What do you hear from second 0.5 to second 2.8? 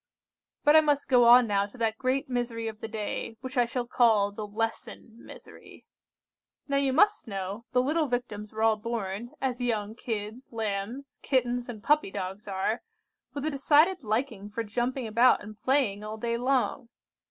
"But I must go on now to that great misery